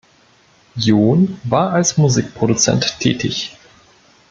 John 0.77 1.39
war 1.43 1.73
als 1.73 1.95
Musikproduzent 1.97 2.97
tätig. 2.97 3.55